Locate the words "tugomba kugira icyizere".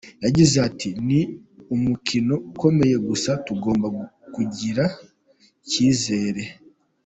3.45-6.43